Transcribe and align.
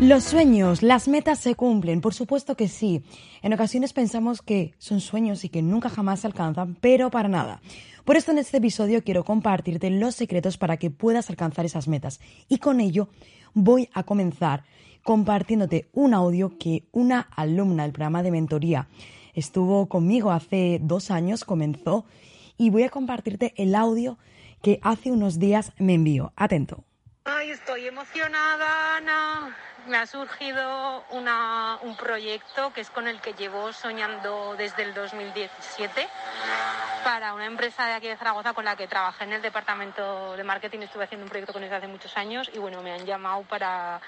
Los 0.00 0.24
sueños, 0.24 0.82
las 0.82 1.06
metas 1.06 1.38
se 1.38 1.54
cumplen, 1.54 2.00
por 2.00 2.14
supuesto 2.14 2.56
que 2.56 2.66
sí. 2.66 3.04
En 3.42 3.52
ocasiones 3.52 3.92
pensamos 3.92 4.42
que 4.42 4.74
son 4.78 5.00
sueños 5.00 5.44
y 5.44 5.48
que 5.48 5.62
nunca 5.62 5.88
jamás 5.88 6.20
se 6.20 6.26
alcanzan, 6.26 6.74
pero 6.80 7.12
para 7.12 7.28
nada. 7.28 7.62
Por 8.04 8.16
esto 8.16 8.32
en 8.32 8.38
este 8.38 8.56
episodio 8.56 9.04
quiero 9.04 9.24
compartirte 9.24 9.90
los 9.90 10.16
secretos 10.16 10.58
para 10.58 10.78
que 10.78 10.90
puedas 10.90 11.30
alcanzar 11.30 11.64
esas 11.64 11.86
metas. 11.86 12.20
Y 12.48 12.58
con 12.58 12.80
ello 12.80 13.08
voy 13.54 13.88
a 13.94 14.02
comenzar 14.02 14.64
compartiéndote 15.04 15.88
un 15.92 16.12
audio 16.12 16.58
que 16.58 16.88
una 16.90 17.20
alumna 17.20 17.84
del 17.84 17.92
programa 17.92 18.24
de 18.24 18.32
mentoría 18.32 18.88
estuvo 19.32 19.86
conmigo 19.88 20.32
hace 20.32 20.80
dos 20.82 21.12
años, 21.12 21.44
comenzó, 21.44 22.04
y 22.58 22.70
voy 22.70 22.82
a 22.82 22.90
compartirte 22.90 23.54
el 23.56 23.76
audio 23.76 24.18
que 24.60 24.80
hace 24.82 25.12
unos 25.12 25.38
días 25.38 25.72
me 25.78 25.94
envió. 25.94 26.32
Atento. 26.34 26.82
Estoy 27.50 27.86
emocionada, 27.86 28.96
Ana. 28.96 29.54
Me 29.86 29.98
ha 29.98 30.06
surgido 30.06 31.04
una, 31.10 31.78
un 31.82 31.94
proyecto 31.94 32.72
que 32.72 32.80
es 32.80 32.88
con 32.88 33.06
el 33.06 33.20
que 33.20 33.34
llevo 33.34 33.70
soñando 33.72 34.54
desde 34.56 34.82
el 34.82 34.94
2017 34.94 36.08
para 37.04 37.34
una 37.34 37.44
empresa 37.44 37.86
de 37.86 37.92
aquí 37.92 38.08
de 38.08 38.16
Zaragoza 38.16 38.54
con 38.54 38.64
la 38.64 38.76
que 38.76 38.86
trabajé 38.88 39.24
en 39.24 39.34
el 39.34 39.42
departamento 39.42 40.36
de 40.36 40.42
marketing. 40.42 40.80
Estuve 40.80 41.04
haciendo 41.04 41.24
un 41.24 41.30
proyecto 41.30 41.52
con 41.52 41.62
ellos 41.62 41.76
hace 41.76 41.86
muchos 41.86 42.16
años 42.16 42.50
y 42.54 42.58
bueno, 42.58 42.82
me 42.82 42.92
han 42.92 43.04
llamado 43.04 43.42
para, 43.42 44.00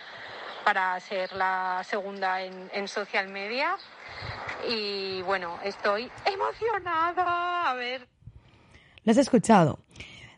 para 0.65 0.99
ser 1.01 1.33
la 1.35 1.83
segunda 1.85 2.41
en, 2.41 2.71
en 2.73 2.89
social 2.89 3.29
media. 3.29 3.77
Y 4.67 5.21
bueno, 5.23 5.59
estoy 5.63 6.11
emocionada. 6.25 7.71
A 7.71 7.75
ver. 7.75 8.09
¿Lo 9.05 9.13
has 9.13 9.19
escuchado? 9.19 9.79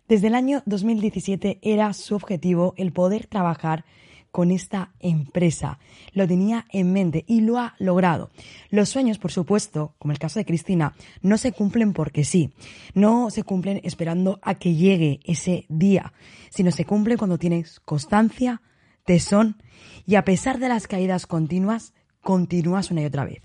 Desde 0.08 0.28
el 0.28 0.34
año 0.34 0.62
2017 0.64 1.58
era 1.60 1.92
su 1.92 2.14
objetivo 2.14 2.72
el 2.78 2.92
poder 2.92 3.26
trabajar 3.26 3.84
con 4.30 4.50
esta 4.50 4.92
empresa. 5.00 5.78
Lo 6.12 6.26
tenía 6.26 6.64
en 6.72 6.94
mente 6.94 7.24
y 7.26 7.42
lo 7.42 7.58
ha 7.58 7.74
logrado. 7.78 8.30
Los 8.70 8.88
sueños, 8.88 9.18
por 9.18 9.32
supuesto, 9.32 9.94
como 9.98 10.12
el 10.12 10.18
caso 10.18 10.38
de 10.38 10.46
Cristina, 10.46 10.94
no 11.20 11.36
se 11.36 11.52
cumplen 11.52 11.92
porque 11.92 12.24
sí. 12.24 12.54
No 12.94 13.28
se 13.30 13.42
cumplen 13.42 13.80
esperando 13.84 14.38
a 14.42 14.54
que 14.54 14.74
llegue 14.74 15.20
ese 15.24 15.66
día, 15.68 16.14
sino 16.48 16.70
se 16.70 16.86
cumplen 16.86 17.18
cuando 17.18 17.38
tienes 17.38 17.78
constancia, 17.80 18.62
tesón 19.04 19.62
y 20.06 20.14
a 20.14 20.24
pesar 20.24 20.58
de 20.58 20.70
las 20.70 20.86
caídas 20.86 21.26
continuas, 21.26 21.92
continúas 22.22 22.90
una 22.90 23.02
y 23.02 23.06
otra 23.06 23.26
vez. 23.26 23.42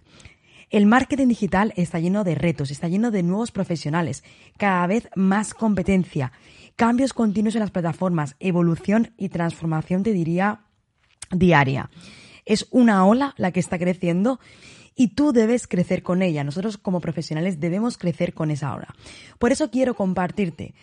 El 0.73 0.87
marketing 0.87 1.27
digital 1.27 1.71
está 1.75 1.99
lleno 1.99 2.23
de 2.23 2.33
retos, 2.33 2.71
está 2.71 2.87
lleno 2.87 3.11
de 3.11 3.21
nuevos 3.21 3.51
profesionales, 3.51 4.23
cada 4.57 4.87
vez 4.87 5.07
más 5.15 5.53
competencia, 5.53 6.31
cambios 6.75 7.13
continuos 7.13 7.53
en 7.53 7.59
las 7.59 7.69
plataformas, 7.69 8.35
evolución 8.39 9.13
y 9.15 9.29
transformación, 9.29 10.01
te 10.01 10.13
diría, 10.13 10.61
diaria. 11.29 11.91
Es 12.43 12.65
una 12.71 13.05
ola 13.05 13.35
la 13.37 13.51
que 13.51 13.59
está 13.59 13.77
creciendo 13.77 14.39
y 14.95 15.09
tú 15.09 15.31
debes 15.31 15.67
crecer 15.67 16.01
con 16.01 16.23
ella. 16.23 16.43
Nosotros 16.43 16.79
como 16.79 17.01
profesionales 17.01 17.59
debemos 17.59 17.99
crecer 17.99 18.33
con 18.33 18.49
esa 18.49 18.73
ola. 18.73 18.95
Por 19.37 19.51
eso 19.51 19.69
quiero 19.69 19.93
compartirte 19.93 20.73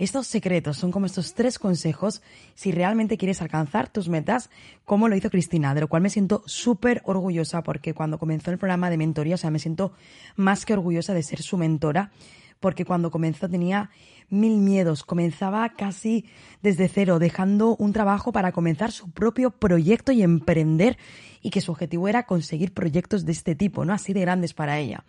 estos 0.00 0.26
secretos 0.26 0.78
son 0.78 0.90
como 0.90 1.04
estos 1.04 1.34
tres 1.34 1.58
consejos 1.58 2.22
si 2.54 2.72
realmente 2.72 3.18
quieres 3.18 3.42
alcanzar 3.42 3.90
tus 3.90 4.08
metas, 4.08 4.48
como 4.86 5.08
lo 5.08 5.14
hizo 5.14 5.28
Cristina, 5.28 5.74
de 5.74 5.82
lo 5.82 5.88
cual 5.88 6.00
me 6.00 6.08
siento 6.08 6.42
súper 6.46 7.02
orgullosa 7.04 7.62
porque 7.62 7.92
cuando 7.92 8.18
comenzó 8.18 8.50
el 8.50 8.56
programa 8.56 8.88
de 8.88 8.96
mentoría, 8.96 9.34
o 9.34 9.38
sea, 9.38 9.50
me 9.50 9.58
siento 9.58 9.92
más 10.36 10.64
que 10.64 10.72
orgullosa 10.72 11.12
de 11.12 11.22
ser 11.22 11.42
su 11.42 11.58
mentora, 11.58 12.12
porque 12.60 12.86
cuando 12.86 13.10
comenzó 13.10 13.46
tenía 13.50 13.90
mil 14.30 14.56
miedos, 14.56 15.04
comenzaba 15.04 15.68
casi 15.76 16.24
desde 16.62 16.88
cero, 16.88 17.18
dejando 17.18 17.76
un 17.76 17.92
trabajo 17.92 18.32
para 18.32 18.52
comenzar 18.52 18.92
su 18.92 19.10
propio 19.10 19.50
proyecto 19.50 20.12
y 20.12 20.22
emprender 20.22 20.96
y 21.42 21.50
que 21.50 21.60
su 21.60 21.72
objetivo 21.72 22.08
era 22.08 22.24
conseguir 22.24 22.72
proyectos 22.72 23.26
de 23.26 23.32
este 23.32 23.54
tipo, 23.54 23.84
¿no? 23.84 23.92
Así 23.92 24.14
de 24.14 24.22
grandes 24.22 24.54
para 24.54 24.78
ella 24.78 25.04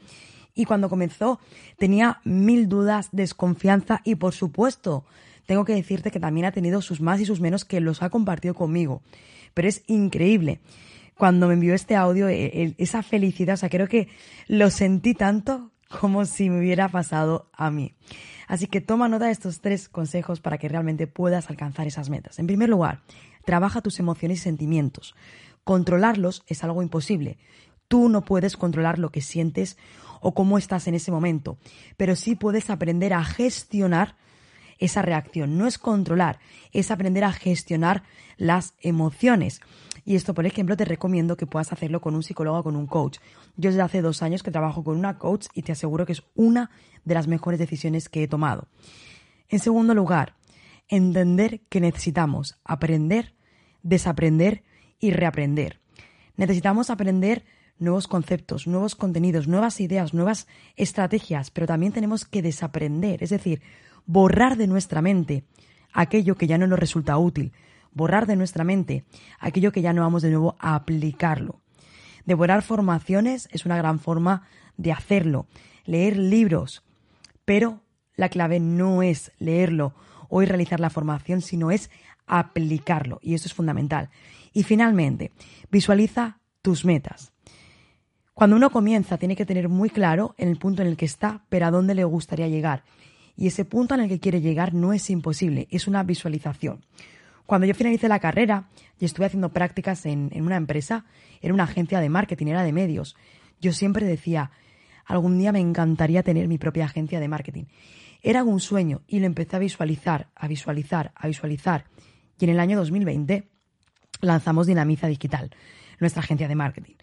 y 0.53 0.65
cuando 0.65 0.89
comenzó 0.89 1.39
tenía 1.77 2.19
mil 2.23 2.67
dudas, 2.67 3.09
desconfianza 3.11 4.01
y 4.03 4.15
por 4.15 4.33
supuesto 4.33 5.05
tengo 5.45 5.65
que 5.65 5.73
decirte 5.73 6.11
que 6.11 6.19
también 6.19 6.45
ha 6.45 6.51
tenido 6.51 6.81
sus 6.81 7.01
más 7.01 7.19
y 7.19 7.25
sus 7.25 7.41
menos 7.41 7.65
que 7.65 7.81
los 7.81 8.01
ha 8.01 8.09
compartido 8.09 8.53
conmigo. 8.53 9.01
Pero 9.53 9.67
es 9.67 9.83
increíble. 9.87 10.61
Cuando 11.17 11.47
me 11.47 11.55
envió 11.55 11.73
este 11.73 11.95
audio, 11.95 12.29
e, 12.29 12.73
esa 12.77 13.03
felicidad, 13.03 13.55
o 13.55 13.57
sea, 13.57 13.69
creo 13.69 13.87
que 13.87 14.07
lo 14.47 14.69
sentí 14.69 15.13
tanto 15.13 15.71
como 15.99 16.25
si 16.25 16.49
me 16.49 16.59
hubiera 16.59 16.87
pasado 16.87 17.49
a 17.53 17.69
mí. 17.69 17.95
Así 18.47 18.67
que 18.67 18.81
toma 18.81 19.09
nota 19.09 19.25
de 19.25 19.31
estos 19.31 19.61
tres 19.61 19.89
consejos 19.89 20.39
para 20.39 20.57
que 20.57 20.69
realmente 20.69 21.07
puedas 21.07 21.49
alcanzar 21.49 21.87
esas 21.87 22.09
metas. 22.09 22.39
En 22.39 22.47
primer 22.47 22.69
lugar, 22.69 23.01
trabaja 23.45 23.81
tus 23.81 23.99
emociones 23.99 24.39
y 24.39 24.43
sentimientos. 24.43 25.15
Controlarlos 25.63 26.43
es 26.47 26.63
algo 26.63 26.81
imposible. 26.81 27.37
Tú 27.91 28.07
no 28.07 28.23
puedes 28.23 28.55
controlar 28.55 28.99
lo 28.99 29.09
que 29.09 29.19
sientes 29.19 29.77
o 30.21 30.33
cómo 30.33 30.57
estás 30.57 30.87
en 30.87 30.95
ese 30.95 31.11
momento, 31.11 31.57
pero 31.97 32.15
sí 32.15 32.35
puedes 32.35 32.69
aprender 32.69 33.13
a 33.13 33.21
gestionar 33.21 34.15
esa 34.77 35.01
reacción. 35.01 35.57
No 35.57 35.67
es 35.67 35.77
controlar, 35.77 36.39
es 36.71 36.89
aprender 36.89 37.25
a 37.25 37.33
gestionar 37.33 38.03
las 38.37 38.75
emociones. 38.79 39.59
Y 40.05 40.15
esto, 40.15 40.33
por 40.33 40.45
ejemplo, 40.45 40.77
te 40.77 40.85
recomiendo 40.85 41.35
que 41.35 41.47
puedas 41.47 41.73
hacerlo 41.73 41.99
con 41.99 42.15
un 42.15 42.23
psicólogo 42.23 42.59
o 42.59 42.63
con 42.63 42.77
un 42.77 42.87
coach. 42.87 43.17
Yo 43.57 43.71
desde 43.71 43.81
hace 43.81 44.01
dos 44.01 44.21
años 44.21 44.41
que 44.41 44.51
trabajo 44.51 44.85
con 44.85 44.95
una 44.95 45.17
coach 45.17 45.47
y 45.53 45.63
te 45.63 45.73
aseguro 45.73 46.05
que 46.05 46.13
es 46.13 46.23
una 46.33 46.69
de 47.03 47.13
las 47.13 47.27
mejores 47.27 47.59
decisiones 47.59 48.07
que 48.07 48.23
he 48.23 48.27
tomado. 48.29 48.69
En 49.49 49.59
segundo 49.59 49.93
lugar, 49.93 50.37
entender 50.87 51.59
que 51.67 51.81
necesitamos 51.81 52.57
aprender, 52.63 53.35
desaprender 53.83 54.63
y 54.97 55.11
reaprender. 55.11 55.81
Necesitamos 56.37 56.89
aprender 56.89 57.43
nuevos 57.81 58.07
conceptos, 58.07 58.67
nuevos 58.67 58.95
contenidos, 58.95 59.47
nuevas 59.47 59.81
ideas, 59.81 60.13
nuevas 60.13 60.47
estrategias, 60.75 61.51
pero 61.51 61.67
también 61.67 61.91
tenemos 61.91 62.25
que 62.25 62.41
desaprender, 62.41 63.23
es 63.23 63.31
decir, 63.31 63.61
borrar 64.05 64.57
de 64.57 64.67
nuestra 64.67 65.01
mente 65.01 65.43
aquello 65.93 66.35
que 66.35 66.47
ya 66.47 66.57
no 66.57 66.67
nos 66.67 66.79
resulta 66.79 67.17
útil, 67.17 67.51
borrar 67.91 68.27
de 68.27 68.35
nuestra 68.35 68.63
mente 68.63 69.03
aquello 69.39 69.71
que 69.71 69.81
ya 69.81 69.93
no 69.93 70.01
vamos 70.01 70.21
de 70.21 70.29
nuevo 70.29 70.55
a 70.59 70.75
aplicarlo. 70.75 71.61
Devorar 72.25 72.61
formaciones 72.61 73.49
es 73.51 73.65
una 73.65 73.77
gran 73.77 73.99
forma 73.99 74.43
de 74.77 74.91
hacerlo, 74.91 75.47
leer 75.85 76.17
libros, 76.17 76.83
pero 77.45 77.81
la 78.15 78.29
clave 78.29 78.59
no 78.59 79.03
es 79.03 79.31
leerlo 79.39 79.93
o 80.29 80.41
realizar 80.41 80.79
la 80.79 80.89
formación, 80.89 81.41
sino 81.41 81.71
es 81.71 81.89
aplicarlo, 82.25 83.19
y 83.21 83.33
eso 83.33 83.47
es 83.47 83.53
fundamental. 83.53 84.09
Y 84.53 84.63
finalmente, 84.63 85.31
visualiza 85.69 86.39
tus 86.61 86.85
metas. 86.85 87.30
Cuando 88.33 88.55
uno 88.55 88.69
comienza 88.69 89.17
tiene 89.17 89.35
que 89.35 89.45
tener 89.45 89.69
muy 89.69 89.89
claro 89.89 90.35
en 90.37 90.47
el 90.47 90.57
punto 90.57 90.81
en 90.81 90.87
el 90.87 90.97
que 90.97 91.05
está, 91.05 91.43
pero 91.49 91.65
a 91.65 91.71
dónde 91.71 91.95
le 91.95 92.03
gustaría 92.03 92.47
llegar. 92.47 92.83
Y 93.35 93.47
ese 93.47 93.65
punto 93.65 93.95
en 93.95 94.01
el 94.01 94.09
que 94.09 94.19
quiere 94.19 94.41
llegar 94.41 94.73
no 94.73 94.93
es 94.93 95.09
imposible, 95.09 95.67
es 95.71 95.87
una 95.87 96.03
visualización. 96.03 96.85
Cuando 97.45 97.67
yo 97.67 97.73
finalicé 97.73 98.07
la 98.07 98.19
carrera 98.19 98.69
y 98.99 99.05
estuve 99.05 99.25
haciendo 99.25 99.49
prácticas 99.49 100.05
en, 100.05 100.29
una 100.41 100.55
empresa, 100.55 101.05
era 101.41 101.53
una 101.53 101.65
agencia 101.65 101.99
de 101.99 102.09
marketing, 102.09 102.47
era 102.47 102.63
de 102.63 102.71
medios, 102.71 103.15
yo 103.59 103.73
siempre 103.73 104.05
decía, 104.05 104.51
algún 105.05 105.37
día 105.37 105.51
me 105.51 105.59
encantaría 105.59 106.23
tener 106.23 106.47
mi 106.47 106.57
propia 106.57 106.85
agencia 106.85 107.19
de 107.19 107.27
marketing. 107.27 107.65
Era 108.21 108.43
un 108.43 108.59
sueño 108.59 109.01
y 109.07 109.19
lo 109.19 109.25
empecé 109.25 109.57
a 109.57 109.59
visualizar, 109.59 110.29
a 110.35 110.47
visualizar, 110.47 111.11
a 111.15 111.27
visualizar. 111.27 111.85
Y 112.39 112.45
en 112.45 112.51
el 112.51 112.59
año 112.59 112.77
2020 112.77 113.49
lanzamos 114.21 114.67
Dinamiza 114.67 115.07
Digital, 115.07 115.51
nuestra 115.99 116.21
agencia 116.21 116.47
de 116.47 116.55
marketing. 116.55 116.95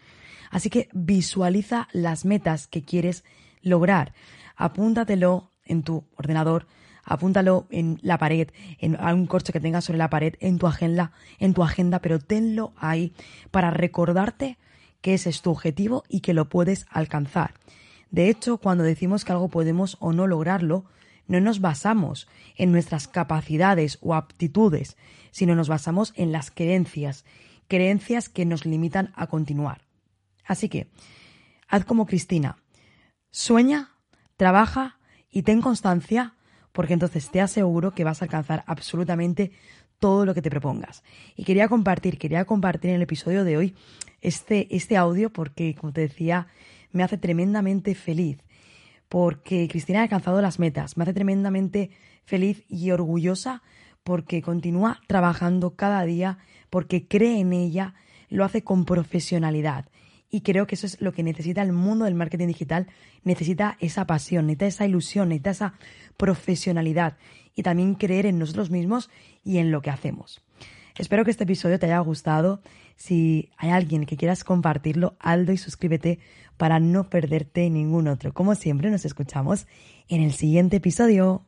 Así 0.50 0.71
que 0.71 0.89
visualiza 0.93 1.89
las 1.93 2.25
metas 2.25 2.67
que 2.67 2.83
quieres 2.83 3.25
lograr. 3.62 4.15
Apúntatelo 4.56 5.50
en 5.65 5.83
tu 5.83 6.05
ordenador, 6.17 6.67
apúntalo 7.05 7.67
en 7.71 7.99
la 8.03 8.19
pared, 8.19 8.49
en 8.79 9.00
un 9.00 9.27
corcho 9.27 9.53
que 9.53 9.61
tengas 9.61 9.85
sobre 9.85 9.99
la 9.99 10.11
pared, 10.11 10.35
en 10.41 10.59
tu 10.59 10.67
agenda, 10.67 11.12
en 11.39 11.55
tu 11.55 11.62
agenda, 11.62 12.00
pero 12.00 12.19
tenlo 12.19 12.73
ahí 12.77 13.12
para 13.50 13.71
recordarte 13.71 14.59
que 15.00 15.15
ese 15.15 15.31
es 15.31 15.43
tu 15.43 15.50
objetivo 15.50 16.05
y 16.09 16.21
que 16.21 16.35
lo 16.35 16.49
puedes 16.49 16.87
alcanzar. 16.91 17.55
De 18.11 18.29
hecho, 18.29 18.59
cuando 18.59 18.85
decimos 18.85 19.25
que 19.25 19.33
algo 19.33 19.49
podemos 19.49 19.97
o 20.01 20.12
no 20.12 20.27
lograrlo, 20.27 20.87
no 21.27 21.41
nos 21.41 21.61
basamos 21.61 22.27
en 22.56 22.73
nuestras 22.73 23.06
capacidades 23.06 23.99
o 24.01 24.15
aptitudes, 24.15 24.97
sino 25.31 25.55
nos 25.55 25.69
basamos 25.69 26.15
en 26.17 26.33
las 26.33 26.51
creencias, 26.51 27.25
creencias 27.69 28.29
que 28.29 28.47
nos 28.47 28.65
limitan 28.65 29.12
a 29.15 29.27
continuar. 29.27 29.88
Así 30.49 30.69
que, 30.69 30.89
haz 31.69 31.85
como 31.85 32.06
Cristina, 32.06 32.56
sueña, 33.31 33.91
trabaja 34.37 34.99
y 35.31 35.43
ten 35.43 35.61
constancia, 35.61 36.35
porque 36.73 36.95
entonces 36.95 37.31
te 37.31 37.43
aseguro 37.43 37.93
que 37.93 38.03
vas 38.03 38.23
a 38.23 38.25
alcanzar 38.25 38.65
absolutamente 38.67 39.53
todo 39.99 40.25
lo 40.25 40.33
que 40.33 40.43
te 40.43 40.50
propongas. 40.50 41.05
Y 41.37 41.45
quería 41.45 41.69
compartir, 41.69 42.19
quería 42.19 42.47
compartir 42.47 42.91
en 42.91 42.97
el 42.97 43.03
episodio 43.03 43.45
de 43.45 43.59
hoy 43.59 43.75
este, 44.23 44.75
este 44.75 44.97
audio 44.97 45.31
porque, 45.31 45.75
como 45.75 45.93
te 45.93 46.00
decía, 46.00 46.47
me 46.93 47.03
hace 47.03 47.19
tremendamente 47.19 47.94
feliz. 47.94 48.39
Porque 49.11 49.69
Cristina 49.69 50.01
ha 50.01 50.03
alcanzado 50.05 50.41
las 50.41 50.59
metas, 50.59 50.97
me 50.97 51.03
hace 51.03 51.12
tremendamente 51.15 51.91
feliz 52.25 52.65
y 52.69 52.91
orgullosa 52.91 53.62
porque 54.03 54.41
continúa 54.41 55.01
trabajando 55.06 55.77
cada 55.77 56.03
día, 56.05 56.39
porque 56.71 57.06
cree 57.06 57.41
en 57.41 57.53
ella, 57.53 57.94
lo 58.31 58.44
hace 58.44 58.62
con 58.65 58.87
profesionalidad. 58.87 59.87
Y 60.31 60.43
creo 60.43 60.67
que 60.67 60.75
eso 60.75 60.87
es 60.87 61.01
lo 61.01 61.13
que 61.13 61.23
necesita 61.23 61.63
el 61.63 61.73
mundo 61.73 62.05
del 62.05 62.15
marketing 62.15 62.49
digital. 62.49 62.87
Necesita 63.25 63.77
esa 63.81 64.07
pasión, 64.07 64.47
necesita 64.47 64.67
esa 64.67 64.87
ilusión, 64.87 65.31
necesita 65.31 65.51
esa 65.51 65.75
profesionalidad 66.17 67.17
y 67.55 67.63
también 67.63 67.95
creer 67.95 68.27
en 68.27 68.39
nosotros 68.39 68.71
mismos 68.71 69.11
y 69.43 69.59
en 69.59 69.71
lo 69.71 69.81
que 69.81 69.91
hacemos. 69.91 70.43
Espero 70.99 71.25
que 71.25 71.31
este 71.31 71.45
episodio 71.45 71.79
te 71.79 71.87
haya 71.87 71.99
gustado. 72.01 72.61
Si 72.97 73.51
hay 73.57 73.71
alguien 73.71 74.05
que 74.05 74.17
quieras 74.17 74.45
compartirlo, 74.45 75.17
Aldo 75.21 75.53
y 75.53 75.57
suscríbete 75.57 76.19
para 76.57 76.81
no 76.81 77.09
perderte 77.09 77.71
ningún 77.71 78.09
otro. 78.09 78.35
Como 78.35 78.55
siempre, 78.55 78.91
nos 78.91 79.05
escuchamos 79.05 79.67
en 80.09 80.23
el 80.23 80.33
siguiente 80.33 80.77
episodio. 80.77 81.48